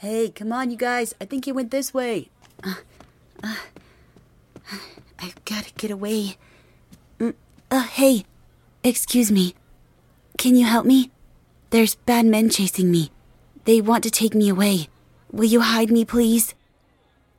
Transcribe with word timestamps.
Hey, 0.00 0.30
come 0.30 0.50
on, 0.50 0.70
you 0.70 0.78
guys. 0.78 1.14
I 1.20 1.26
think 1.26 1.44
he 1.44 1.52
went 1.52 1.70
this 1.70 1.92
way. 1.92 2.30
Uh, 2.64 2.76
uh, 3.44 3.56
I've 5.18 5.44
got 5.44 5.64
to 5.64 5.74
get 5.74 5.90
away. 5.90 6.38
Mm, 7.18 7.34
uh, 7.70 7.82
hey, 7.82 8.24
excuse 8.82 9.30
me. 9.30 9.54
Can 10.38 10.56
you 10.56 10.64
help 10.64 10.86
me? 10.86 11.10
There's 11.68 11.96
bad 11.96 12.24
men 12.24 12.48
chasing 12.48 12.90
me. 12.90 13.10
They 13.66 13.82
want 13.82 14.02
to 14.04 14.10
take 14.10 14.34
me 14.34 14.48
away. 14.48 14.88
Will 15.30 15.44
you 15.44 15.60
hide 15.60 15.90
me, 15.90 16.06
please? 16.06 16.54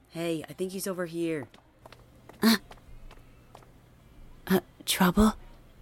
Hey, 0.09 0.45
I 0.47 0.53
think 0.53 0.73
he's 0.73 0.85
over 0.85 1.07
here. 1.07 1.47
Uh, 2.43 2.57
uh, 4.45 4.59
trouble? 4.85 5.33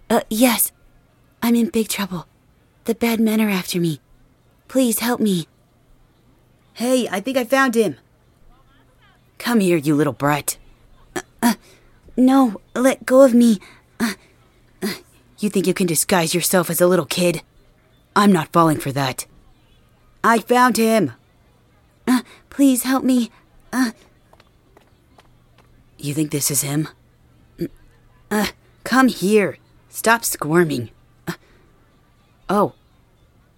Uh, 0.08 0.22
yes. 0.30 0.72
I'm 1.42 1.56
in 1.56 1.68
big 1.68 1.88
trouble. 1.88 2.26
The 2.84 2.94
bad 2.94 3.20
men 3.20 3.38
are 3.38 3.50
after 3.50 3.78
me. 3.78 4.00
Please 4.66 5.00
help 5.00 5.20
me. 5.20 5.46
Hey, 6.80 7.06
I 7.10 7.20
think 7.20 7.36
I 7.36 7.44
found 7.44 7.74
him. 7.74 7.98
Come 9.36 9.60
here, 9.60 9.76
you 9.76 9.94
little 9.94 10.14
brat. 10.14 10.56
Uh, 11.14 11.20
uh, 11.42 11.54
no, 12.16 12.62
let 12.74 13.04
go 13.04 13.20
of 13.20 13.34
me. 13.34 13.58
Uh, 14.00 14.14
uh, 14.82 14.94
you 15.38 15.50
think 15.50 15.66
you 15.66 15.74
can 15.74 15.86
disguise 15.86 16.34
yourself 16.34 16.70
as 16.70 16.80
a 16.80 16.86
little 16.86 17.04
kid? 17.04 17.42
I'm 18.16 18.32
not 18.32 18.50
falling 18.50 18.78
for 18.78 18.92
that. 18.92 19.26
I 20.24 20.38
found 20.38 20.78
him. 20.78 21.12
Uh, 22.08 22.22
please 22.48 22.84
help 22.84 23.04
me. 23.04 23.30
Uh, 23.74 23.90
you 25.98 26.14
think 26.14 26.30
this 26.30 26.50
is 26.50 26.62
him? 26.62 26.88
Mm, 27.58 28.52
come 28.84 29.08
here. 29.08 29.58
Stop 29.90 30.24
squirming. 30.24 30.88
Oh. 32.48 32.72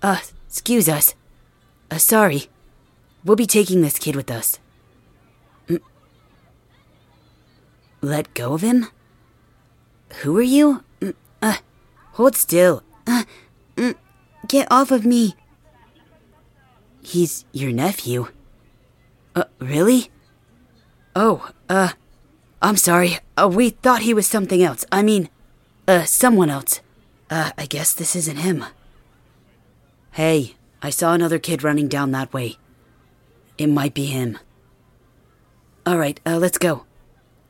Uh, 0.02 0.18
excuse 0.48 0.88
us. 0.88 1.14
Uh, 1.88 1.98
sorry. 1.98 2.48
We'll 3.24 3.36
be 3.36 3.46
taking 3.46 3.82
this 3.82 3.98
kid 3.98 4.16
with 4.16 4.30
us. 4.30 4.58
Mm. 5.68 5.80
Let 8.00 8.34
go 8.34 8.54
of 8.54 8.62
him? 8.62 8.88
Who 10.22 10.36
are 10.38 10.42
you? 10.42 10.84
Mm, 11.00 11.14
uh, 11.40 11.58
hold 12.12 12.36
still. 12.36 12.82
Uh, 13.06 13.24
mm, 13.76 13.94
get 14.48 14.66
off 14.70 14.90
of 14.90 15.06
me. 15.06 15.36
He's 17.00 17.44
your 17.52 17.72
nephew. 17.72 18.28
Uh, 19.34 19.44
really? 19.58 20.10
Oh, 21.14 21.50
uh, 21.68 21.90
I'm 22.60 22.76
sorry. 22.76 23.18
Uh, 23.36 23.50
we 23.52 23.70
thought 23.70 24.02
he 24.02 24.14
was 24.14 24.26
something 24.26 24.62
else. 24.62 24.84
I 24.92 25.02
mean, 25.02 25.28
uh, 25.88 26.04
someone 26.04 26.50
else. 26.50 26.80
Uh, 27.30 27.50
I 27.56 27.66
guess 27.66 27.94
this 27.94 28.14
isn't 28.14 28.38
him. 28.38 28.64
Hey, 30.12 30.54
I 30.82 30.90
saw 30.90 31.14
another 31.14 31.38
kid 31.38 31.62
running 31.62 31.88
down 31.88 32.10
that 32.12 32.32
way. 32.32 32.58
It 33.58 33.68
might 33.68 33.94
be 33.94 34.06
him. 34.06 34.38
Alright, 35.86 36.20
uh, 36.24 36.38
let's 36.38 36.58
go. 36.58 36.84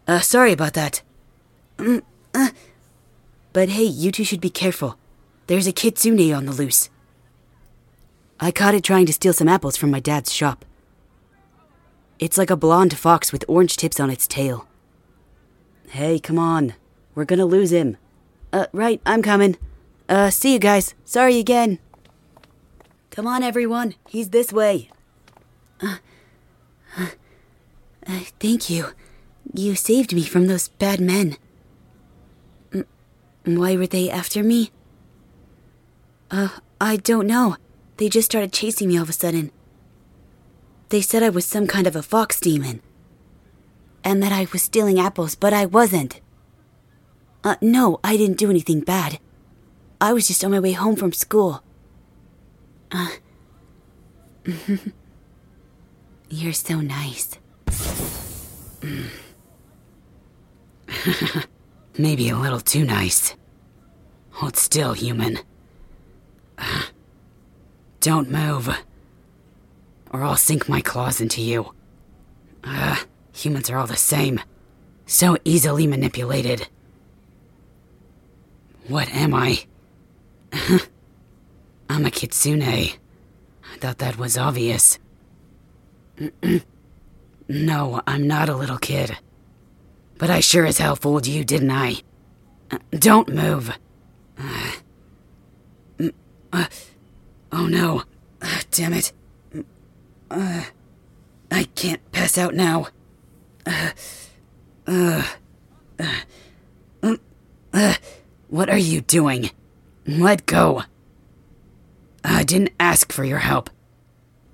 Uh, 0.06 0.20
sorry 0.20 0.52
about 0.52 0.74
that. 0.74 1.02
Mm, 1.76 2.02
uh, 2.34 2.50
but 3.52 3.68
hey, 3.68 3.84
you 3.84 4.10
two 4.10 4.24
should 4.24 4.40
be 4.40 4.50
careful. 4.50 4.98
There's 5.46 5.66
a 5.66 5.72
kitsune 5.72 6.32
on 6.32 6.46
the 6.46 6.52
loose. 6.52 6.90
I 8.40 8.50
caught 8.50 8.74
it 8.74 8.82
trying 8.82 9.06
to 9.06 9.12
steal 9.12 9.32
some 9.32 9.48
apples 9.48 9.76
from 9.76 9.90
my 9.90 10.00
dad's 10.00 10.32
shop. 10.32 10.64
It's 12.18 12.38
like 12.38 12.50
a 12.50 12.56
blonde 12.56 12.96
fox 12.96 13.32
with 13.32 13.44
orange 13.48 13.76
tips 13.76 14.00
on 14.00 14.10
its 14.10 14.26
tail. 14.26 14.66
Hey, 15.88 16.18
come 16.18 16.38
on. 16.38 16.74
We're 17.14 17.24
gonna 17.24 17.44
lose 17.44 17.72
him. 17.72 17.98
Uh, 18.52 18.66
right, 18.72 19.00
I'm 19.04 19.22
coming. 19.22 19.56
Uh, 20.08 20.30
see 20.30 20.52
you 20.52 20.58
guys. 20.58 20.94
Sorry 21.04 21.38
again. 21.38 21.78
Come 23.10 23.26
on, 23.26 23.42
everyone. 23.42 23.94
He's 24.08 24.30
this 24.30 24.52
way. 24.52 24.90
Uh, 25.82 25.96
thank 28.40 28.70
you. 28.70 28.88
You 29.54 29.74
saved 29.74 30.14
me 30.14 30.24
from 30.24 30.46
those 30.46 30.68
bad 30.68 31.00
men. 31.00 31.36
M- 32.72 32.86
why 33.44 33.76
were 33.76 33.86
they 33.86 34.10
after 34.10 34.42
me? 34.42 34.70
Uh, 36.30 36.48
I 36.80 36.96
don't 36.96 37.26
know. 37.26 37.56
They 37.96 38.08
just 38.08 38.30
started 38.30 38.52
chasing 38.52 38.88
me 38.88 38.96
all 38.96 39.02
of 39.02 39.10
a 39.10 39.12
sudden. 39.12 39.50
They 40.88 41.00
said 41.00 41.22
I 41.22 41.28
was 41.28 41.44
some 41.44 41.66
kind 41.66 41.86
of 41.86 41.96
a 41.96 42.02
fox 42.02 42.40
demon. 42.40 42.80
And 44.04 44.22
that 44.22 44.32
I 44.32 44.46
was 44.52 44.62
stealing 44.62 44.98
apples, 44.98 45.34
but 45.34 45.52
I 45.52 45.66
wasn't. 45.66 46.20
Uh, 47.44 47.56
no, 47.60 48.00
I 48.02 48.16
didn't 48.16 48.38
do 48.38 48.50
anything 48.50 48.80
bad. 48.80 49.18
I 50.00 50.12
was 50.12 50.26
just 50.26 50.44
on 50.44 50.50
my 50.50 50.60
way 50.60 50.72
home 50.72 50.96
from 50.96 51.12
school. 51.12 51.62
Uh, 52.90 53.08
You're 56.34 56.54
so 56.54 56.80
nice. 56.80 57.38
Maybe 61.98 62.30
a 62.30 62.38
little 62.38 62.58
too 62.58 62.86
nice. 62.86 63.36
Hold 64.30 64.56
still, 64.56 64.94
human. 64.94 65.40
Don't 68.00 68.30
move. 68.30 68.74
Or 70.10 70.22
I'll 70.22 70.38
sink 70.38 70.70
my 70.70 70.80
claws 70.80 71.20
into 71.20 71.42
you. 71.42 71.74
Uh, 72.64 72.96
humans 73.34 73.68
are 73.68 73.76
all 73.76 73.86
the 73.86 73.94
same. 73.94 74.40
So 75.04 75.36
easily 75.44 75.86
manipulated. 75.86 76.66
What 78.88 79.10
am 79.10 79.34
I? 79.34 79.66
I'm 81.90 82.06
a 82.06 82.10
kitsune. 82.10 82.62
I 82.62 82.94
thought 83.80 83.98
that 83.98 84.16
was 84.16 84.38
obvious. 84.38 84.98
no, 87.48 88.00
I'm 88.06 88.26
not 88.26 88.48
a 88.48 88.56
little 88.56 88.78
kid. 88.78 89.16
But 90.18 90.30
I 90.30 90.40
sure 90.40 90.66
as 90.66 90.78
hell 90.78 90.96
fooled 90.96 91.26
you, 91.26 91.44
didn't 91.44 91.70
I? 91.70 91.96
Uh, 92.70 92.78
don't 92.90 93.28
move. 93.28 93.76
Uh, 94.38 94.72
uh, 96.52 96.66
oh 97.50 97.66
no. 97.66 98.04
Uh, 98.40 98.60
damn 98.70 98.92
it. 98.92 99.12
Uh, 100.30 100.64
I 101.50 101.64
can't 101.74 102.00
pass 102.12 102.38
out 102.38 102.54
now. 102.54 102.88
Uh, 104.86 105.24
um, 107.02 107.18
what 108.48 108.68
are 108.68 108.78
you 108.78 109.00
doing? 109.00 109.50
Let 110.06 110.46
go. 110.46 110.82
I 112.24 112.44
didn't 112.44 112.70
ask 112.78 113.12
for 113.12 113.24
your 113.24 113.38
help. 113.38 113.70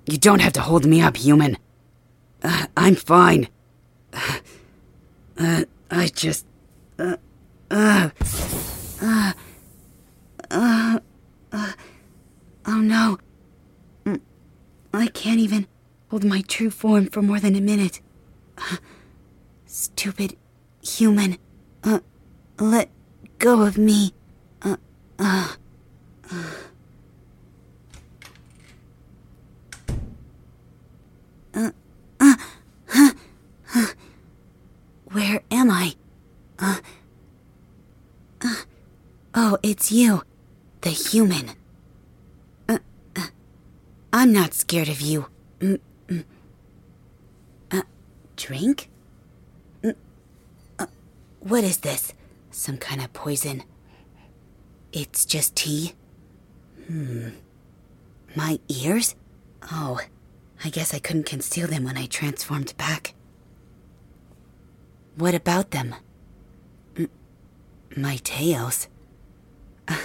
You 0.09 0.17
don't 0.17 0.39
have 0.41 0.53
to 0.53 0.61
hold 0.61 0.85
me 0.87 1.01
up, 1.01 1.17
human. 1.17 1.55
Uh, 2.43 2.65
I'm 2.75 2.95
fine. 2.95 3.47
Uh, 5.37 5.65
I 5.91 6.07
just. 6.07 6.45
Uh, 6.97 7.17
uh, 7.69 8.09
uh, 9.01 9.33
uh, 10.49 10.99
uh, 11.51 11.73
oh 12.65 12.81
no. 12.81 13.19
Mm, 14.05 14.19
I 14.93 15.07
can't 15.07 15.39
even 15.39 15.67
hold 16.09 16.23
my 16.23 16.41
true 16.41 16.71
form 16.71 17.05
for 17.07 17.21
more 17.21 17.39
than 17.39 17.55
a 17.55 17.61
minute. 17.61 18.01
Uh, 18.57 18.77
stupid 19.67 20.35
human. 20.81 21.37
Uh, 21.83 21.99
let 22.59 22.89
go 23.37 23.61
of 23.61 23.77
me. 23.77 24.13
Uh, 24.63 24.77
uh, 25.19 25.55
uh. 26.31 26.53
Where 35.11 35.41
am 35.49 35.71
I? 35.71 35.95
Uh, 36.59 36.77
uh, 38.41 38.55
oh, 39.33 39.57
it's 39.63 39.91
you, 39.91 40.21
the 40.81 40.91
human. 40.91 41.51
Uh, 42.67 42.77
uh, 43.15 43.27
I'm 44.13 44.31
not 44.31 44.53
scared 44.53 44.87
of 44.87 45.01
you. 45.01 45.25
Mm, 45.59 45.79
mm. 46.07 46.23
Uh, 47.71 47.81
drink? 48.35 48.89
Mm, 49.81 49.95
uh, 50.77 50.85
what 51.39 51.63
is 51.63 51.77
this? 51.77 52.13
Some 52.51 52.77
kind 52.77 53.01
of 53.01 53.11
poison? 53.11 53.63
It's 54.93 55.25
just 55.25 55.55
tea? 55.55 55.93
Hmm. 56.87 57.29
My 58.35 58.59
ears? 58.67 59.15
Oh, 59.71 59.99
I 60.63 60.69
guess 60.69 60.93
I 60.93 60.99
couldn't 60.99 61.25
conceal 61.25 61.67
them 61.67 61.85
when 61.85 61.97
I 61.97 62.05
transformed 62.05 62.75
back. 62.77 63.15
What 65.19 65.35
about 65.35 65.71
them? 65.71 65.95
M- 66.97 67.09
my 67.97 68.15
tails? 68.23 68.87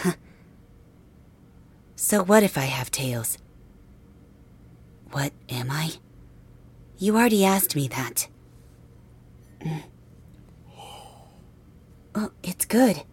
so 1.94 2.24
what 2.24 2.42
if 2.42 2.58
I 2.58 2.62
have 2.62 2.90
tails? 2.90 3.38
What 5.12 5.32
am 5.48 5.70
I? 5.70 5.92
You 6.98 7.14
already 7.14 7.44
asked 7.44 7.76
me 7.76 7.86
that. 7.86 8.26
Oh, 12.16 12.32
it's 12.42 12.64
good. 12.64 13.04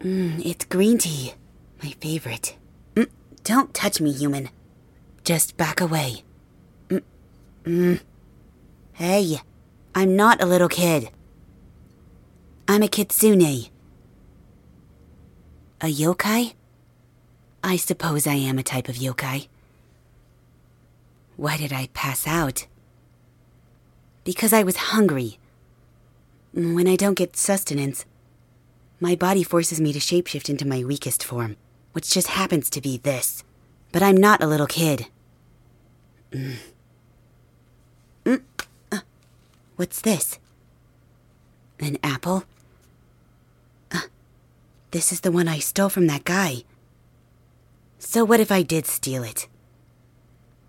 Mm, 0.00 0.40
it's 0.42 0.64
green 0.64 0.96
tea. 0.96 1.34
My 1.82 1.90
favorite. 2.00 2.56
Mm, 2.94 3.10
don't 3.42 3.74
touch 3.74 4.00
me, 4.00 4.10
human. 4.10 4.48
Just 5.22 5.58
back 5.58 5.82
away. 5.82 6.22
Mm, 6.88 7.02
mm. 7.64 8.00
Hey, 8.94 9.38
I'm 9.94 10.16
not 10.16 10.42
a 10.42 10.46
little 10.46 10.68
kid. 10.68 11.10
I'm 12.68 12.82
a 12.82 12.88
kitsune. 12.88 13.70
A 15.80 15.86
yokai? 15.86 16.54
I 17.62 17.76
suppose 17.76 18.26
I 18.26 18.34
am 18.34 18.58
a 18.58 18.62
type 18.62 18.88
of 18.88 18.96
yokai. 18.96 19.48
Why 21.36 21.56
did 21.56 21.72
I 21.72 21.88
pass 21.92 22.26
out? 22.26 22.66
Because 24.22 24.52
I 24.52 24.62
was 24.62 24.76
hungry. 24.76 25.38
When 26.52 26.86
I 26.86 26.94
don't 26.94 27.18
get 27.18 27.36
sustenance, 27.36 28.06
my 29.00 29.16
body 29.16 29.42
forces 29.42 29.80
me 29.80 29.92
to 29.92 29.98
shapeshift 29.98 30.48
into 30.48 30.66
my 30.66 30.84
weakest 30.84 31.24
form, 31.24 31.56
which 31.92 32.10
just 32.10 32.28
happens 32.28 32.70
to 32.70 32.80
be 32.80 32.98
this. 32.98 33.42
But 33.90 34.02
I'm 34.02 34.16
not 34.16 34.42
a 34.42 34.46
little 34.46 34.68
kid. 34.68 35.08
Mm. 36.30 36.54
Mm. 38.24 38.42
Uh, 38.92 39.00
what's 39.76 40.00
this? 40.00 40.38
An 41.80 41.98
apple? 42.02 42.44
Uh, 43.92 44.00
this 44.90 45.12
is 45.12 45.20
the 45.20 45.32
one 45.32 45.48
I 45.48 45.58
stole 45.58 45.88
from 45.88 46.06
that 46.06 46.24
guy. 46.24 46.64
So, 47.98 48.24
what 48.24 48.40
if 48.40 48.52
I 48.52 48.62
did 48.62 48.86
steal 48.86 49.24
it? 49.24 49.48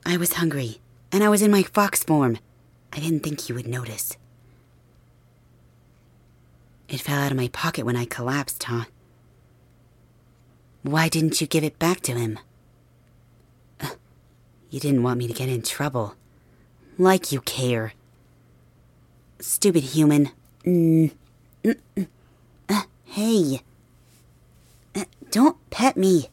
I 0.05 0.17
was 0.17 0.33
hungry, 0.33 0.79
and 1.11 1.23
I 1.23 1.29
was 1.29 1.41
in 1.41 1.51
my 1.51 1.63
fox 1.63 2.03
form. 2.03 2.37
I 2.93 2.99
didn't 2.99 3.21
think 3.21 3.41
he 3.41 3.53
would 3.53 3.67
notice. 3.67 4.17
It 6.87 7.01
fell 7.01 7.19
out 7.19 7.31
of 7.31 7.37
my 7.37 7.47
pocket 7.49 7.85
when 7.85 7.95
I 7.95 8.05
collapsed, 8.05 8.63
huh? 8.63 8.85
Why 10.83 11.09
didn't 11.09 11.41
you 11.41 11.47
give 11.47 11.63
it 11.63 11.79
back 11.79 12.01
to 12.01 12.13
him? 12.13 12.37
Uh, 13.81 13.95
you 14.69 14.79
didn't 14.79 15.01
want 15.01 15.17
me 15.17 15.27
to 15.27 15.33
get 15.33 15.49
in 15.49 15.63
trouble. 15.63 16.15
Like 16.97 17.31
you 17.31 17.41
care. 17.41 17.93
Stupid 19.45 19.83
human. 19.83 20.31
Mm. 20.65 21.11
Mm 21.63 22.07
uh, 22.67 22.81
hey. 23.05 23.61
Uh, 24.95 25.05
don't 25.29 25.57
pet 25.69 25.95
me. 25.95 26.29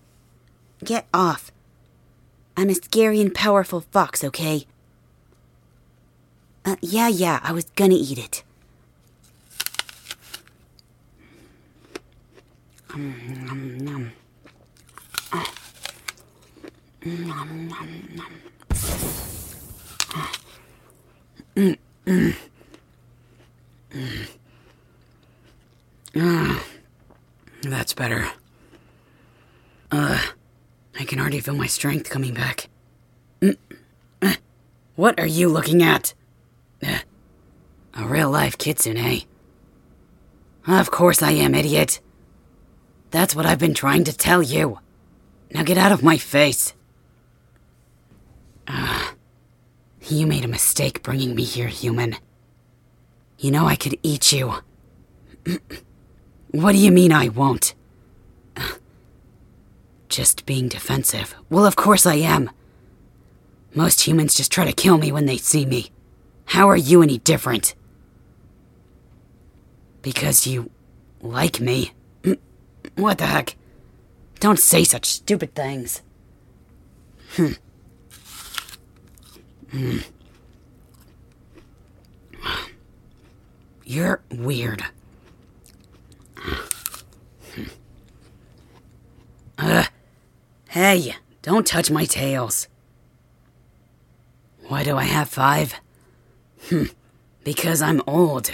Get 0.82 1.06
off. 1.12 1.52
I'm 2.56 2.70
a 2.70 2.74
scary 2.74 3.20
and 3.20 3.34
powerful 3.34 3.82
fox, 3.82 4.24
okay? 4.24 4.66
Uh, 6.64 6.76
yeah, 6.80 7.08
yeah, 7.08 7.38
I 7.42 7.52
was 7.52 7.64
gonna 7.76 7.96
eat 7.96 8.16
it. 8.16 8.44
Um, 12.94 13.44
nom, 13.44 13.78
nom. 13.78 14.12
Uh. 15.32 15.44
Nom, 17.04 17.68
nom, 17.68 18.08
nom. 18.14 18.32
Uh. 20.14 20.28
Mm, 21.56 21.78
mm. 22.06 22.36
Mm. 23.92 24.26
Ah, 26.16 26.64
that's 27.62 27.91
better. 28.02 28.30
Uh. 29.90 30.20
I 30.98 31.04
can 31.04 31.18
already 31.18 31.40
feel 31.40 31.54
my 31.54 31.66
strength 31.66 32.10
coming 32.10 32.34
back. 32.34 32.68
Mm. 33.40 33.56
Uh, 34.20 34.34
what 34.94 35.18
are 35.18 35.26
you 35.26 35.48
looking 35.48 35.82
at? 35.82 36.14
Uh, 36.86 36.98
a 37.94 38.04
real 38.04 38.30
life 38.30 38.58
kitsune. 38.58 38.96
Eh? 38.96 39.20
Of 40.66 40.90
course 40.90 41.22
I 41.22 41.32
am, 41.32 41.54
idiot. 41.54 42.00
That's 43.10 43.34
what 43.34 43.46
I've 43.46 43.58
been 43.58 43.74
trying 43.74 44.04
to 44.04 44.16
tell 44.16 44.42
you. 44.42 44.78
Now 45.52 45.62
get 45.62 45.78
out 45.78 45.92
of 45.92 46.02
my 46.02 46.18
face. 46.18 46.74
Ah, 48.68 49.14
you 50.02 50.26
made 50.26 50.44
a 50.44 50.48
mistake 50.48 51.02
bringing 51.02 51.34
me 51.34 51.44
here, 51.44 51.68
human. 51.68 52.16
You 53.38 53.50
know 53.50 53.66
I 53.66 53.76
could 53.76 53.98
eat 54.02 54.32
you. 54.32 54.54
what 56.50 56.72
do 56.72 56.78
you 56.78 56.92
mean 56.92 57.12
I 57.12 57.28
won't? 57.28 57.74
Just 60.12 60.44
being 60.44 60.68
defensive. 60.68 61.34
Well, 61.48 61.64
of 61.64 61.74
course 61.74 62.04
I 62.04 62.16
am. 62.16 62.50
Most 63.74 64.02
humans 64.06 64.34
just 64.34 64.52
try 64.52 64.66
to 64.66 64.72
kill 64.74 64.98
me 64.98 65.10
when 65.10 65.24
they 65.24 65.38
see 65.38 65.64
me. 65.64 65.90
How 66.44 66.68
are 66.68 66.76
you 66.76 67.00
any 67.02 67.16
different? 67.16 67.74
Because 70.02 70.46
you 70.46 70.70
like 71.22 71.60
me. 71.60 71.92
What 72.94 73.16
the 73.16 73.24
heck? 73.24 73.56
Don't 74.38 74.58
say 74.58 74.84
such 74.84 75.06
stupid 75.06 75.54
things. 75.54 76.02
Hmm. 77.36 77.52
Hmm. 79.70 79.98
You're 83.86 84.20
weird. 84.30 84.84
Ugh. 89.56 89.86
Hey, 90.72 91.14
don't 91.42 91.66
touch 91.66 91.90
my 91.90 92.06
tails. 92.06 92.66
Why 94.68 94.82
do 94.82 94.96
I 94.96 95.04
have 95.04 95.28
five? 95.28 95.74
Hmm, 96.70 96.84
because 97.44 97.82
I'm 97.82 98.00
old. 98.06 98.52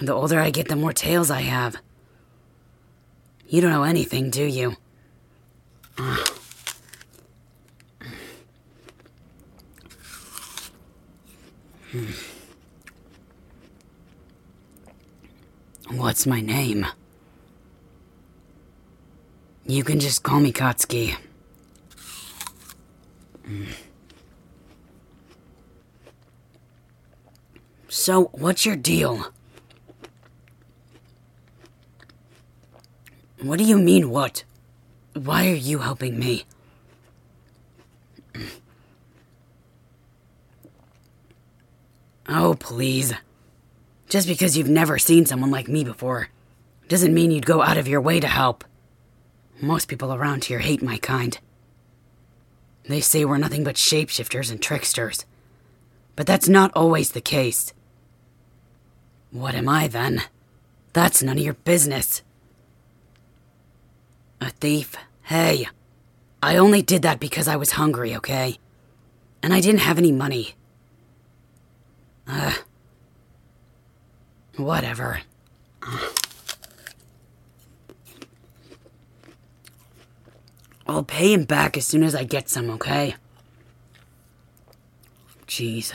The 0.00 0.12
older 0.12 0.38
I 0.38 0.50
get, 0.50 0.68
the 0.68 0.76
more 0.76 0.92
tails 0.92 1.32
I 1.32 1.40
have. 1.40 1.78
You 3.48 3.60
don't 3.60 3.72
know 3.72 3.82
anything, 3.82 4.30
do 4.30 4.44
you? 4.44 4.76
What's 15.90 16.24
my 16.24 16.40
name? 16.40 16.86
You 19.66 19.82
can 19.82 19.98
just 19.98 20.22
call 20.22 20.40
me 20.40 20.52
Katsuki. 20.52 21.16
Mm. 23.48 23.68
So, 27.88 28.24
what's 28.32 28.66
your 28.66 28.76
deal? 28.76 29.32
What 33.40 33.58
do 33.58 33.64
you 33.64 33.78
mean, 33.78 34.10
what? 34.10 34.44
Why 35.14 35.48
are 35.48 35.54
you 35.54 35.78
helping 35.78 36.18
me? 36.18 36.44
Oh, 42.28 42.54
please. 42.58 43.14
Just 44.08 44.28
because 44.28 44.56
you've 44.56 44.68
never 44.68 44.98
seen 44.98 45.24
someone 45.24 45.50
like 45.50 45.68
me 45.68 45.84
before 45.84 46.28
doesn't 46.88 47.14
mean 47.14 47.30
you'd 47.30 47.46
go 47.46 47.62
out 47.62 47.76
of 47.76 47.88
your 47.88 48.00
way 48.00 48.20
to 48.20 48.26
help. 48.26 48.64
Most 49.60 49.88
people 49.88 50.12
around 50.12 50.44
here 50.44 50.58
hate 50.58 50.82
my 50.82 50.98
kind. 50.98 51.38
They 52.88 53.00
say 53.00 53.24
we're 53.24 53.38
nothing 53.38 53.64
but 53.64 53.76
shapeshifters 53.76 54.50
and 54.50 54.60
tricksters. 54.60 55.24
But 56.16 56.26
that's 56.26 56.48
not 56.48 56.72
always 56.74 57.12
the 57.12 57.20
case. 57.20 57.72
What 59.30 59.54
am 59.54 59.68
I 59.68 59.88
then? 59.88 60.22
That's 60.92 61.22
none 61.22 61.38
of 61.38 61.44
your 61.44 61.54
business. 61.54 62.22
A 64.40 64.50
thief? 64.50 64.94
Hey, 65.22 65.66
I 66.42 66.56
only 66.56 66.82
did 66.82 67.02
that 67.02 67.18
because 67.18 67.48
I 67.48 67.56
was 67.56 67.72
hungry, 67.72 68.14
okay? 68.16 68.58
And 69.42 69.54
I 69.54 69.60
didn't 69.60 69.80
have 69.80 69.98
any 69.98 70.12
money. 70.12 70.54
Uh. 72.28 72.54
Whatever. 74.56 75.22
I'll 80.86 81.04
pay 81.04 81.32
him 81.32 81.44
back 81.44 81.76
as 81.76 81.86
soon 81.86 82.02
as 82.02 82.14
I 82.14 82.24
get 82.24 82.48
some, 82.48 82.68
okay? 82.70 83.14
Jeez. 85.46 85.94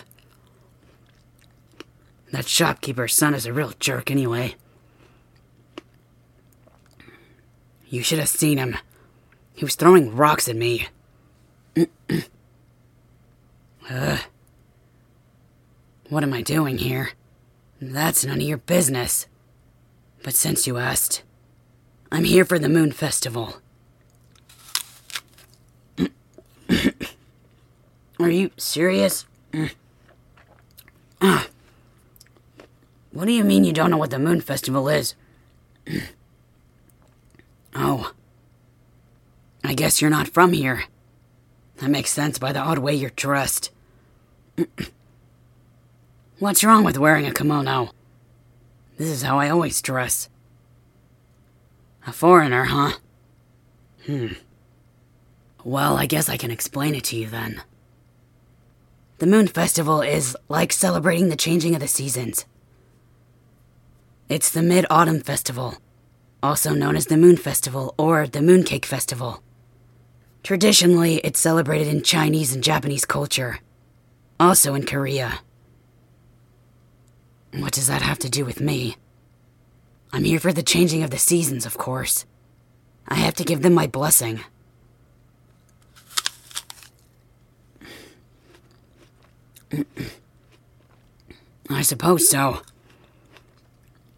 That 2.32 2.48
shopkeeper's 2.48 3.14
son 3.14 3.34
is 3.34 3.46
a 3.46 3.54
real 3.54 3.74
jerk 3.80 4.10
anyway. 4.12 4.56
You 7.88 8.04
should 8.04 8.20
have 8.20 8.30
seen 8.30 8.58
him. 8.58 8.78
He 9.54 9.66
was 9.66 9.76
throwing 9.76 10.16
rocks 10.16 10.48
at 10.48 10.56
me. 10.56 10.88
uh, 13.90 14.18
what 16.10 16.24
am 16.24 16.34
I 16.34 16.42
doing 16.42 16.78
here? 16.78 17.12
That's 17.82 18.26
none 18.26 18.38
of 18.38 18.44
your 18.44 18.58
business. 18.58 19.26
But 20.24 20.36
since 20.36 20.68
you 20.68 20.78
asked, 20.78 21.24
I'm 22.12 22.26
here 22.26 22.46
for 22.46 22.60
the 22.60 22.70
Moon 22.70 22.92
Festival. 22.92 23.58
Are 28.20 28.30
you 28.30 28.52
serious? 28.58 29.26
Uh, 31.22 31.44
what 33.12 33.26
do 33.26 33.32
you 33.32 33.44
mean 33.44 33.64
you 33.64 33.74
don't 33.74 33.90
know 33.92 33.98
what 33.98 34.12
the 34.12 34.20
Moon 34.20 34.42
Festival 34.42 34.88
is? 34.88 35.16
oh. 37.76 38.14
I 39.64 39.74
guess 39.74 40.02
you're 40.02 40.10
not 40.10 40.30
from 40.30 40.54
here. 40.54 40.86
That 41.78 41.90
makes 41.90 42.12
sense 42.12 42.40
by 42.40 42.52
the 42.52 42.60
odd 42.60 42.80
way 42.80 42.94
you're 42.94 43.12
dressed. 43.12 43.72
What's 46.40 46.64
wrong 46.64 46.84
with 46.84 46.98
wearing 46.98 47.26
a 47.26 47.34
kimono? 47.34 47.92
This 48.98 49.10
is 49.10 49.24
how 49.24 49.40
I 49.40 49.50
always 49.50 49.82
dress. 49.82 50.30
A 52.08 52.14
foreigner, 52.14 52.66
huh? 52.66 52.94
Hmm. 54.06 54.34
Well, 55.64 55.98
I 55.98 56.06
guess 56.06 56.30
I 56.30 56.38
can 56.38 56.52
explain 56.52 56.96
it 56.96 57.04
to 57.06 57.18
you 57.18 57.28
then. 57.28 57.62
The 59.18 59.28
Moon 59.28 59.48
Festival 59.48 60.02
is 60.02 60.38
like 60.48 60.72
celebrating 60.72 61.28
the 61.28 61.36
changing 61.36 61.76
of 61.76 61.82
the 61.82 61.88
seasons. 61.88 62.46
It's 64.30 64.52
the 64.52 64.62
Mid 64.62 64.86
Autumn 64.90 65.20
Festival, 65.20 65.76
also 66.42 66.74
known 66.74 66.96
as 66.96 67.08
the 67.08 67.18
Moon 67.18 67.36
Festival 67.36 67.94
or 67.98 68.28
the 68.28 68.40
Mooncake 68.40 68.86
Festival. 68.86 69.44
Traditionally, 70.44 71.16
it's 71.18 71.40
celebrated 71.40 71.88
in 71.88 72.02
Chinese 72.04 72.54
and 72.54 72.64
Japanese 72.64 73.04
culture, 73.04 73.60
also 74.40 74.74
in 74.74 74.86
Korea. 74.86 75.40
What 77.54 77.74
does 77.74 77.88
that 77.88 78.02
have 78.02 78.20
to 78.20 78.30
do 78.30 78.46
with 78.46 78.62
me? 78.62 78.96
I'm 80.14 80.24
here 80.24 80.40
for 80.40 80.54
the 80.54 80.64
changing 80.64 81.04
of 81.04 81.10
the 81.10 81.18
seasons, 81.18 81.66
of 81.66 81.78
course. 81.78 82.26
I 83.08 83.16
have 83.16 83.34
to 83.36 83.44
give 83.44 83.62
them 83.62 83.74
my 83.74 83.88
blessing. 83.88 84.40
I 91.70 91.82
suppose 91.82 92.30
so. 92.30 92.62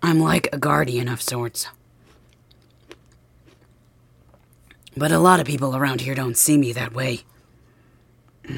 I'm 0.01 0.19
like 0.19 0.49
a 0.51 0.57
guardian 0.57 1.07
of 1.07 1.21
sorts. 1.21 1.67
But 4.95 5.11
a 5.11 5.19
lot 5.19 5.39
of 5.39 5.45
people 5.45 5.75
around 5.75 6.01
here 6.01 6.15
don't 6.15 6.37
see 6.37 6.57
me 6.57 6.73
that 6.73 6.93
way. 6.93 7.21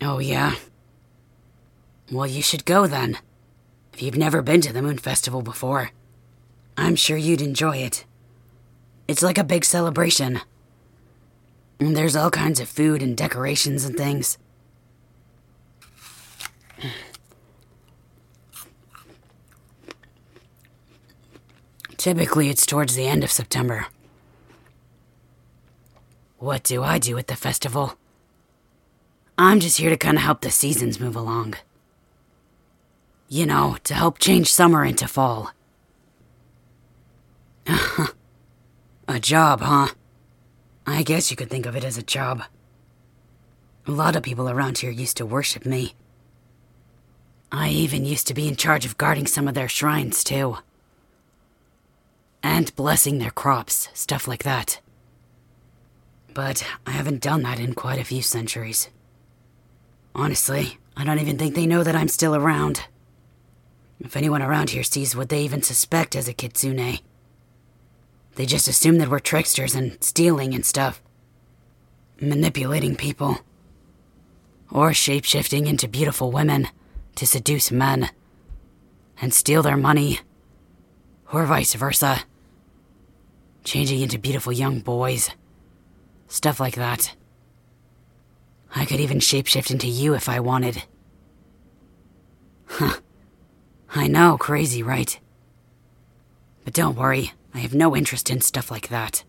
Oh, 0.00 0.20
yeah? 0.20 0.54
Well, 2.12 2.26
you 2.26 2.40
should 2.40 2.64
go 2.64 2.86
then. 2.86 3.18
If 3.92 4.00
you've 4.00 4.16
never 4.16 4.42
been 4.42 4.60
to 4.60 4.72
the 4.72 4.80
Moon 4.80 4.96
Festival 4.96 5.42
before, 5.42 5.90
I'm 6.76 6.94
sure 6.94 7.16
you'd 7.16 7.40
enjoy 7.40 7.78
it. 7.78 8.04
It's 9.08 9.22
like 9.22 9.38
a 9.38 9.44
big 9.44 9.64
celebration. 9.64 10.40
And 11.80 11.96
there's 11.96 12.16
all 12.16 12.30
kinds 12.30 12.60
of 12.60 12.68
food 12.68 13.02
and 13.02 13.16
decorations 13.16 13.84
and 13.84 13.96
things. 13.96 14.38
Typically, 21.96 22.48
it's 22.48 22.64
towards 22.64 22.94
the 22.94 23.06
end 23.06 23.24
of 23.24 23.30
September. 23.30 23.86
What 26.38 26.62
do 26.62 26.82
I 26.82 26.98
do 26.98 27.18
at 27.18 27.26
the 27.26 27.36
festival? 27.36 27.98
I'm 29.36 29.60
just 29.60 29.78
here 29.78 29.90
to 29.90 29.96
kind 29.96 30.16
of 30.16 30.22
help 30.22 30.40
the 30.40 30.50
seasons 30.50 31.00
move 31.00 31.16
along. 31.16 31.54
You 33.28 33.46
know, 33.46 33.76
to 33.84 33.94
help 33.94 34.18
change 34.18 34.52
summer 34.52 34.84
into 34.84 35.06
fall. 35.06 35.52
a 39.08 39.20
job, 39.20 39.60
huh? 39.60 39.88
I 40.90 41.02
guess 41.02 41.30
you 41.30 41.36
could 41.36 41.50
think 41.50 41.66
of 41.66 41.76
it 41.76 41.84
as 41.84 41.98
a 41.98 42.02
job. 42.02 42.42
A 43.86 43.90
lot 43.90 44.16
of 44.16 44.22
people 44.22 44.48
around 44.48 44.78
here 44.78 44.90
used 44.90 45.18
to 45.18 45.26
worship 45.26 45.66
me. 45.66 45.94
I 47.52 47.68
even 47.68 48.06
used 48.06 48.26
to 48.28 48.34
be 48.34 48.48
in 48.48 48.56
charge 48.56 48.86
of 48.86 48.96
guarding 48.96 49.26
some 49.26 49.46
of 49.46 49.54
their 49.54 49.68
shrines, 49.68 50.24
too. 50.24 50.58
And 52.42 52.74
blessing 52.74 53.18
their 53.18 53.30
crops, 53.30 53.90
stuff 53.92 54.26
like 54.26 54.44
that. 54.44 54.80
But 56.32 56.64
I 56.86 56.92
haven't 56.92 57.22
done 57.22 57.42
that 57.42 57.60
in 57.60 57.74
quite 57.74 58.00
a 58.00 58.04
few 58.04 58.22
centuries. 58.22 58.88
Honestly, 60.14 60.78
I 60.96 61.04
don't 61.04 61.20
even 61.20 61.36
think 61.36 61.54
they 61.54 61.66
know 61.66 61.82
that 61.82 61.96
I'm 61.96 62.08
still 62.08 62.34
around. 62.34 62.84
If 64.00 64.16
anyone 64.16 64.42
around 64.42 64.70
here 64.70 64.82
sees 64.82 65.14
what 65.14 65.28
they 65.28 65.42
even 65.42 65.62
suspect 65.62 66.16
as 66.16 66.28
a 66.28 66.32
kitsune, 66.32 67.00
they 68.38 68.46
just 68.46 68.68
assume 68.68 68.98
that 68.98 69.08
we're 69.08 69.18
tricksters 69.18 69.74
and 69.74 69.98
stealing 70.00 70.54
and 70.54 70.64
stuff. 70.64 71.02
Manipulating 72.20 72.94
people. 72.94 73.38
Or 74.70 74.90
shapeshifting 74.90 75.66
into 75.66 75.88
beautiful 75.88 76.30
women 76.30 76.68
to 77.16 77.26
seduce 77.26 77.72
men 77.72 78.10
and 79.20 79.34
steal 79.34 79.60
their 79.60 79.76
money. 79.76 80.20
Or 81.32 81.46
vice 81.46 81.74
versa. 81.74 82.20
Changing 83.64 84.02
into 84.02 84.20
beautiful 84.20 84.52
young 84.52 84.78
boys. 84.78 85.30
Stuff 86.28 86.60
like 86.60 86.76
that. 86.76 87.16
I 88.72 88.84
could 88.84 89.00
even 89.00 89.18
shapeshift 89.18 89.72
into 89.72 89.88
you 89.88 90.14
if 90.14 90.28
I 90.28 90.38
wanted. 90.38 90.84
Huh. 92.66 93.00
I 93.96 94.06
know, 94.06 94.38
crazy, 94.38 94.84
right? 94.84 95.18
But 96.64 96.74
don't 96.74 96.96
worry, 96.96 97.32
I 97.54 97.58
have 97.58 97.74
no 97.74 97.96
interest 97.96 98.30
in 98.30 98.40
stuff 98.40 98.70
like 98.70 98.88
that. 98.88 99.24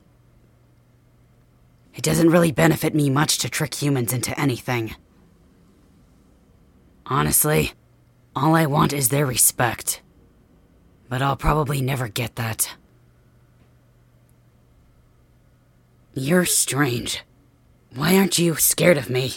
It 1.96 2.04
doesn't 2.04 2.30
really 2.30 2.52
benefit 2.52 2.94
me 2.96 3.10
much 3.10 3.40
to 3.40 3.50
trick 3.50 3.74
humans 3.74 4.14
into 4.14 4.40
anything. 4.40 4.96
Honestly, 7.06 7.74
all 8.36 8.56
I 8.56 8.66
want 8.68 8.94
is 8.94 9.10
their 9.10 9.26
respect. 9.26 10.02
But 11.10 11.22
I'll 11.22 11.36
probably 11.36 11.82
never 11.82 12.08
get 12.08 12.36
that. 12.36 12.76
You're 16.14 16.46
strange. 16.46 17.24
Why 17.96 18.18
aren't 18.18 18.38
you 18.38 18.56
scared 18.56 18.98
of 18.98 19.10
me? 19.10 19.36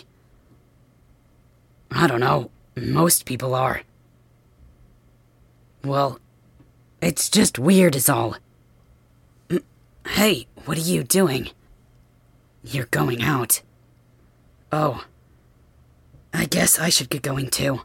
I 1.91 2.07
don't 2.07 2.21
know. 2.21 2.51
Most 2.77 3.25
people 3.25 3.55
are. 3.55 3.83
Well, 5.85 6.19
it's 7.01 7.29
just 7.29 7.59
weird, 7.59 7.97
is 7.97 8.09
all. 8.09 8.37
Hey, 10.07 10.47
what 10.65 10.77
are 10.77 10.83
you 10.83 11.03
doing? 11.03 11.51
You're 12.65 12.87
going 12.87 13.23
out. 13.23 13.63
Oh. 14.71 15.05
I 16.35 16.47
guess 16.47 16.79
I 16.79 16.89
should 16.89 17.11
get 17.11 17.23
going 17.23 17.51
too. 17.51 17.81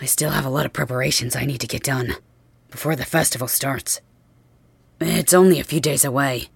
I 0.00 0.06
still 0.06 0.30
have 0.30 0.44
a 0.44 0.50
lot 0.50 0.66
of 0.66 0.72
preparations 0.72 1.36
I 1.36 1.44
need 1.44 1.60
to 1.60 1.66
get 1.66 1.82
done 1.82 2.14
before 2.70 2.96
the 2.96 3.04
festival 3.04 3.48
starts. 3.48 4.00
It's 5.00 5.34
only 5.34 5.58
a 5.58 5.64
few 5.64 5.80
days 5.80 6.04
away. 6.04 6.48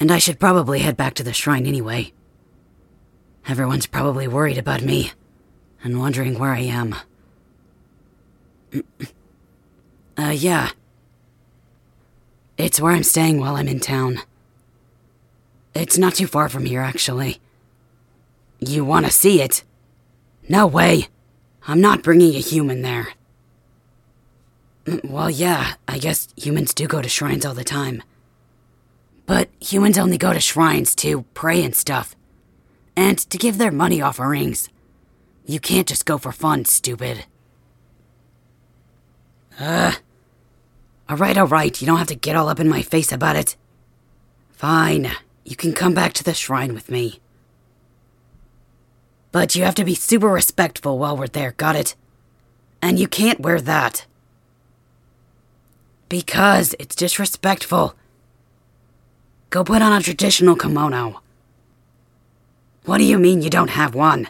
And 0.00 0.10
I 0.10 0.18
should 0.18 0.38
probably 0.38 0.80
head 0.80 0.96
back 0.96 1.14
to 1.14 1.24
the 1.24 1.32
shrine 1.32 1.66
anyway. 1.66 2.12
Everyone's 3.48 3.86
probably 3.86 4.28
worried 4.28 4.58
about 4.58 4.82
me 4.82 5.12
and 5.82 5.98
wondering 6.00 6.38
where 6.38 6.52
I 6.52 6.60
am. 6.60 6.94
Uh, 10.20 10.30
yeah. 10.30 10.70
It's 12.58 12.80
where 12.80 12.92
I'm 12.92 13.04
staying 13.04 13.38
while 13.38 13.54
I'm 13.54 13.68
in 13.68 13.78
town. 13.78 14.18
It's 15.74 15.96
not 15.96 16.16
too 16.16 16.26
far 16.26 16.48
from 16.48 16.64
here, 16.64 16.80
actually. 16.80 17.38
You 18.58 18.84
want 18.84 19.06
to 19.06 19.12
see 19.12 19.40
it? 19.40 19.62
No 20.48 20.66
way. 20.66 21.06
I'm 21.68 21.80
not 21.80 22.02
bringing 22.02 22.34
a 22.34 22.40
human 22.40 22.82
there. 22.82 23.10
Mm, 24.86 25.08
well, 25.08 25.30
yeah, 25.30 25.74
I 25.86 25.98
guess 25.98 26.28
humans 26.36 26.74
do 26.74 26.88
go 26.88 27.00
to 27.00 27.08
shrines 27.08 27.46
all 27.46 27.54
the 27.54 27.62
time. 27.62 28.02
But 29.24 29.50
humans 29.60 29.96
only 29.96 30.18
go 30.18 30.32
to 30.32 30.40
shrines 30.40 30.96
to 30.96 31.22
pray 31.34 31.62
and 31.62 31.76
stuff. 31.76 32.16
And 32.96 33.18
to 33.30 33.38
give 33.38 33.58
their 33.58 33.70
money 33.70 34.02
offerings. 34.02 34.68
You 35.46 35.60
can't 35.60 35.86
just 35.86 36.06
go 36.06 36.18
for 36.18 36.32
fun, 36.32 36.64
stupid. 36.64 37.24
Uh. 41.08 41.12
Alright, 41.12 41.38
alright, 41.38 41.80
you 41.80 41.86
don't 41.86 41.98
have 41.98 42.06
to 42.08 42.14
get 42.14 42.36
all 42.36 42.48
up 42.48 42.60
in 42.60 42.68
my 42.68 42.82
face 42.82 43.12
about 43.12 43.36
it. 43.36 43.56
Fine, 44.52 45.10
you 45.44 45.56
can 45.56 45.72
come 45.72 45.94
back 45.94 46.12
to 46.14 46.24
the 46.24 46.34
shrine 46.34 46.74
with 46.74 46.90
me. 46.90 47.20
But 49.30 49.54
you 49.54 49.64
have 49.64 49.74
to 49.76 49.84
be 49.84 49.94
super 49.94 50.28
respectful 50.28 50.98
while 50.98 51.16
we're 51.16 51.28
there, 51.28 51.52
got 51.52 51.76
it? 51.76 51.94
And 52.82 52.98
you 52.98 53.06
can't 53.08 53.40
wear 53.40 53.60
that. 53.60 54.06
Because 56.08 56.74
it's 56.78 56.96
disrespectful. 56.96 57.94
Go 59.50 59.64
put 59.64 59.82
on 59.82 59.92
a 59.92 60.02
traditional 60.02 60.56
kimono. 60.56 61.20
What 62.84 62.98
do 62.98 63.04
you 63.04 63.18
mean 63.18 63.42
you 63.42 63.50
don't 63.50 63.70
have 63.70 63.94
one? 63.94 64.28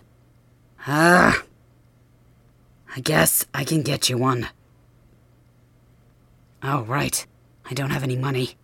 Ah. 0.86 1.38
Uh, 1.38 1.42
I 2.96 3.00
guess 3.00 3.44
I 3.54 3.64
can 3.64 3.82
get 3.82 4.08
you 4.08 4.18
one. 4.18 4.48
Oh, 6.62 6.82
right. 6.82 7.26
I 7.70 7.74
don't 7.74 7.90
have 7.90 8.02
any 8.02 8.16
money. 8.16 8.56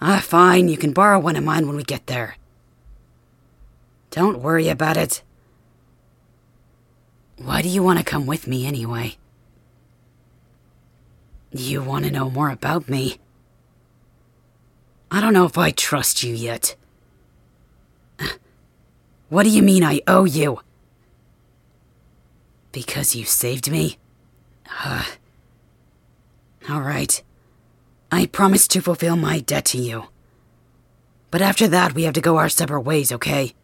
Ah, 0.00 0.20
fine, 0.20 0.68
you 0.68 0.76
can 0.76 0.92
borrow 0.92 1.18
one 1.18 1.36
of 1.36 1.44
mine 1.44 1.66
when 1.66 1.76
we 1.76 1.84
get 1.84 2.06
there. 2.06 2.36
Don't 4.10 4.40
worry 4.40 4.68
about 4.68 4.96
it. 4.96 5.22
Why 7.38 7.62
do 7.62 7.68
you 7.68 7.82
want 7.82 7.98
to 7.98 8.04
come 8.04 8.26
with 8.26 8.46
me 8.46 8.66
anyway? 8.66 9.16
You 11.50 11.82
want 11.82 12.04
to 12.04 12.10
know 12.10 12.30
more 12.30 12.50
about 12.50 12.88
me? 12.88 13.18
I 15.10 15.20
don't 15.20 15.32
know 15.34 15.44
if 15.44 15.58
I 15.58 15.70
trust 15.70 16.22
you 16.22 16.34
yet. 16.34 16.76
What 19.28 19.44
do 19.44 19.48
you 19.48 19.62
mean 19.62 19.82
I 19.82 20.02
owe 20.06 20.24
you? 20.24 20.60
Because 22.70 23.14
you 23.14 23.24
saved 23.24 23.70
me? 23.70 23.96
Uh, 24.84 25.04
Alright. 26.70 27.22
I 28.10 28.26
promise 28.26 28.68
to 28.68 28.80
fulfill 28.80 29.16
my 29.16 29.40
debt 29.40 29.64
to 29.66 29.78
you. 29.78 30.04
But 31.30 31.42
after 31.42 31.66
that, 31.68 31.94
we 31.94 32.02
have 32.04 32.14
to 32.14 32.20
go 32.20 32.36
our 32.36 32.48
separate 32.48 32.82
ways, 32.82 33.10
okay? 33.12 33.54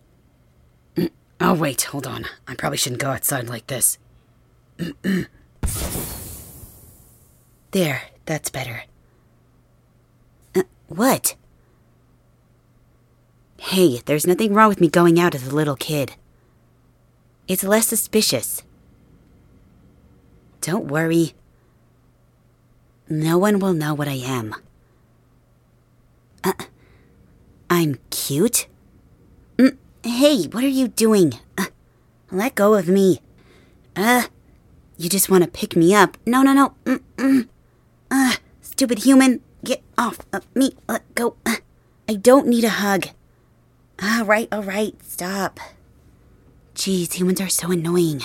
Oh, 1.40 1.54
wait, 1.54 1.82
hold 1.82 2.04
on. 2.04 2.24
I 2.48 2.56
probably 2.56 2.78
shouldn't 2.78 3.00
go 3.00 3.10
outside 3.12 3.48
like 3.48 3.68
this. 3.68 3.96
there, 7.70 8.02
that's 8.26 8.50
better. 8.50 8.82
Uh, 10.56 10.64
what? 10.88 11.36
Hey, 13.58 14.00
there's 14.04 14.26
nothing 14.26 14.52
wrong 14.52 14.68
with 14.68 14.80
me 14.80 14.88
going 14.88 15.20
out 15.20 15.36
as 15.36 15.46
a 15.46 15.54
little 15.54 15.76
kid. 15.76 16.16
It's 17.46 17.62
less 17.62 17.86
suspicious. 17.86 18.64
Don't 20.60 20.86
worry. 20.86 21.34
No 23.08 23.38
one 23.38 23.58
will 23.58 23.72
know 23.72 23.94
what 23.94 24.08
I 24.08 24.14
am. 24.16 24.54
Uh, 26.44 26.52
I'm 27.70 27.98
cute? 28.10 28.66
Mm, 29.56 29.76
hey, 30.04 30.44
what 30.44 30.62
are 30.62 30.68
you 30.68 30.88
doing? 30.88 31.34
Uh, 31.56 31.66
let 32.30 32.54
go 32.54 32.74
of 32.74 32.86
me. 32.88 33.20
Uh, 33.96 34.24
you 34.98 35.08
just 35.08 35.30
want 35.30 35.42
to 35.42 35.50
pick 35.50 35.74
me 35.74 35.94
up. 35.94 36.18
No, 36.26 36.42
no, 36.42 36.52
no. 36.52 36.74
Mm-mm. 36.84 37.48
Uh, 38.10 38.34
stupid 38.60 39.00
human. 39.00 39.40
Get 39.64 39.82
off 39.96 40.18
of 40.32 40.44
me. 40.54 40.72
Let 40.88 41.14
go. 41.14 41.36
Uh, 41.46 41.56
I 42.08 42.14
don't 42.14 42.46
need 42.46 42.64
a 42.64 42.70
hug. 42.70 43.08
All 44.02 44.24
right, 44.24 44.48
all 44.52 44.62
right. 44.62 44.94
Stop. 45.02 45.58
Jeez, 46.74 47.14
humans 47.14 47.40
are 47.40 47.48
so 47.48 47.70
annoying. 47.70 48.22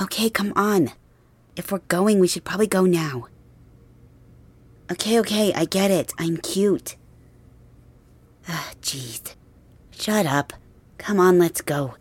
Okay, 0.00 0.28
come 0.28 0.52
on. 0.54 0.90
If 1.56 1.72
we're 1.72 1.78
going, 1.88 2.20
we 2.20 2.28
should 2.28 2.44
probably 2.44 2.66
go 2.66 2.84
now. 2.84 3.26
Okay, 4.92 5.18
okay, 5.20 5.52
I 5.54 5.64
get 5.64 5.90
it. 5.90 6.12
I'm 6.18 6.36
cute. 6.36 6.96
Ah, 8.48 8.72
jeez. 8.80 9.34
Shut 9.90 10.26
up. 10.26 10.52
Come 10.98 11.18
on, 11.18 11.38
let's 11.38 11.60
go. 11.60 11.94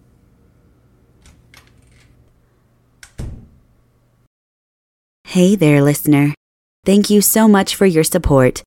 Hey 5.23 5.55
there, 5.55 5.81
listener. 5.81 6.33
Thank 6.85 7.09
you 7.09 7.21
so 7.21 7.47
much 7.47 7.75
for 7.75 7.85
your 7.85 8.03
support. 8.03 8.61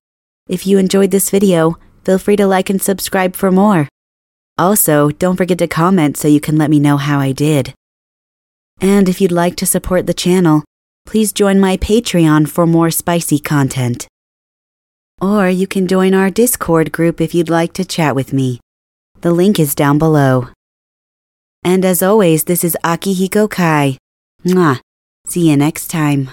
If 0.47 0.67
you 0.67 0.77
enjoyed 0.77 1.11
this 1.11 1.29
video, 1.29 1.77
feel 2.03 2.17
free 2.19 2.35
to 2.35 2.45
like 2.45 2.69
and 2.69 2.81
subscribe 2.81 3.35
for 3.35 3.51
more. 3.51 3.87
Also, 4.57 5.09
don't 5.09 5.37
forget 5.37 5.57
to 5.59 5.67
comment 5.67 6.17
so 6.17 6.27
you 6.27 6.41
can 6.41 6.57
let 6.57 6.69
me 6.69 6.79
know 6.79 6.97
how 6.97 7.19
I 7.19 7.31
did. 7.31 7.73
And 8.81 9.07
if 9.07 9.21
you'd 9.21 9.31
like 9.31 9.55
to 9.57 9.65
support 9.65 10.05
the 10.05 10.13
channel, 10.13 10.63
please 11.05 11.33
join 11.33 11.59
my 11.59 11.77
Patreon 11.77 12.47
for 12.47 12.65
more 12.65 12.91
spicy 12.91 13.39
content. 13.39 14.07
Or 15.21 15.49
you 15.49 15.67
can 15.67 15.87
join 15.87 16.13
our 16.13 16.29
Discord 16.29 16.91
group 16.91 17.19
if 17.19 17.33
you'd 17.33 17.49
like 17.49 17.73
to 17.73 17.85
chat 17.85 18.15
with 18.15 18.31
me. 18.31 18.59
The 19.21 19.33
link 19.33 19.59
is 19.59 19.75
down 19.75 19.97
below. 19.97 20.47
And 21.63 21.83
as 21.83 22.01
always, 22.01 22.45
this 22.45 22.63
is 22.63 22.77
Akihiko 22.83 23.49
Kai. 23.49 23.97
Mwah. 24.45 24.79
See 25.27 25.49
you 25.49 25.57
next 25.57 25.89
time. 25.89 26.29